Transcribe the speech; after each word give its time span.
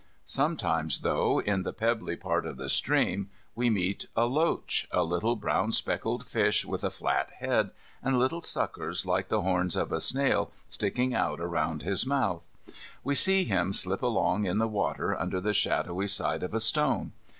Sometimes, 0.25 1.01
though, 1.01 1.39
in 1.41 1.61
the 1.61 1.71
pebbly 1.73 2.15
part 2.15 2.47
of 2.47 2.57
the 2.57 2.69
stream 2.69 3.29
we 3.53 3.69
meet 3.69 4.07
a 4.15 4.25
loach, 4.25 4.87
a 4.91 5.03
little 5.03 5.35
brown 5.35 5.71
speckled 5.73 6.25
fish 6.25 6.65
with 6.65 6.83
a 6.83 6.89
flat 6.89 7.29
head 7.37 7.69
and 8.01 8.17
little 8.17 8.41
suckers 8.41 9.05
like 9.05 9.27
the 9.27 9.43
horns 9.43 9.75
of 9.75 9.91
a 9.91 10.01
snail 10.01 10.51
sticking 10.67 11.13
out 11.13 11.39
all 11.39 11.45
round 11.45 11.83
his 11.83 12.03
mouth. 12.03 12.47
We 13.03 13.13
see 13.13 13.43
him 13.43 13.73
slip 13.73 14.01
along 14.01 14.45
in 14.47 14.57
the 14.57 14.67
water 14.67 15.15
under 15.15 15.39
the 15.39 15.53
shadowy 15.53 16.07
side 16.07 16.41
of 16.41 16.55
a 16.55 16.59
stone. 16.59 17.11